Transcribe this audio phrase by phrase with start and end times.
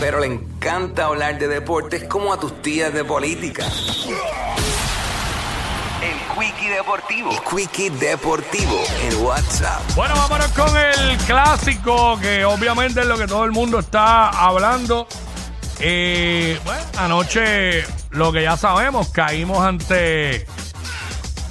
[0.00, 3.64] pero le encanta hablar de deportes como a tus tías de política.
[6.02, 7.30] El Quickie Deportivo.
[7.30, 9.80] El Quickie Deportivo en WhatsApp.
[9.94, 15.08] Bueno, vámonos con el clásico, que obviamente es lo que todo el mundo está hablando.
[15.80, 20.46] Eh, bueno, anoche lo que ya sabemos, caímos ante,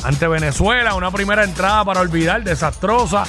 [0.04, 3.26] ante Venezuela, una primera entrada para olvidar, desastrosa.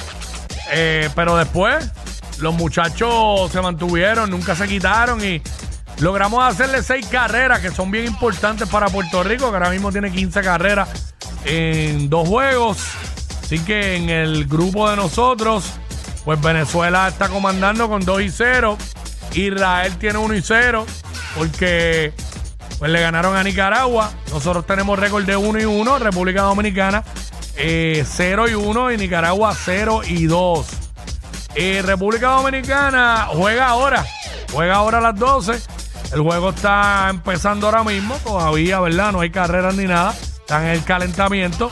[0.72, 1.90] Eh, pero después
[2.38, 5.40] los muchachos se mantuvieron, nunca se quitaron y
[6.00, 10.10] logramos hacerle seis carreras que son bien importantes para Puerto Rico, que ahora mismo tiene
[10.10, 12.78] 15 carreras en dos juegos.
[13.42, 15.64] Así que en el grupo de nosotros,
[16.24, 18.76] pues Venezuela está comandando con 2 y 0.
[19.34, 20.86] Israel tiene 1 y 0
[21.36, 22.12] porque
[22.78, 24.10] pues le ganaron a Nicaragua.
[24.32, 25.98] Nosotros tenemos récord de 1 y 1.
[26.00, 27.04] República Dominicana
[27.56, 30.85] 0 eh, y 1 y Nicaragua 0 y 2.
[31.56, 34.04] Eh, República Dominicana juega ahora.
[34.52, 35.58] Juega ahora a las 12.
[36.12, 38.14] El juego está empezando ahora mismo.
[38.22, 39.12] Todavía, ¿verdad?
[39.12, 40.12] No hay carreras ni nada.
[40.12, 41.70] Están en el calentamiento.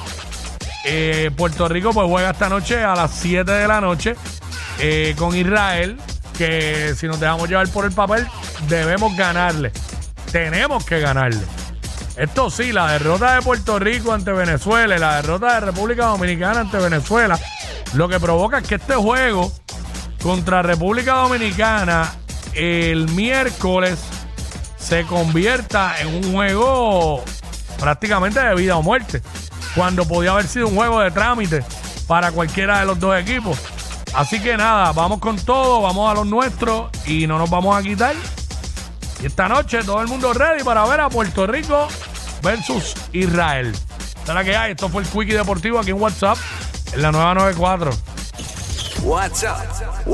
[0.87, 4.17] Eh, Puerto Rico pues juega esta noche a las 7 de la noche
[5.17, 5.99] con Israel.
[6.37, 8.27] Que si nos dejamos llevar por el papel,
[8.69, 9.71] debemos ganarle.
[10.33, 11.43] Tenemos que ganarle.
[12.17, 16.61] Esto sí, la derrota de Puerto Rico ante Venezuela y la derrota de República Dominicana
[16.61, 17.39] ante Venezuela,
[17.95, 19.53] lo que provoca es que este juego
[20.25, 22.11] contra República Dominicana
[22.55, 23.99] el miércoles
[24.79, 27.23] se convierta en un juego
[27.79, 29.21] prácticamente de vida o muerte,
[29.75, 31.63] cuando podía haber sido un juego de trámite
[32.07, 33.59] para cualquiera de los dos equipos.
[34.15, 37.83] Así que nada, vamos con todo, vamos a los nuestros y no nos vamos a
[37.83, 38.15] quitar.
[39.23, 41.87] Y esta noche todo el mundo ready para ver a Puerto Rico
[42.43, 43.75] versus Israel.
[44.27, 44.73] La que hay.
[44.73, 46.39] Esto fue el Quickie Deportivo aquí en WhatsApp,
[46.95, 47.91] en la nueva 94.
[49.05, 50.07] WhatsApp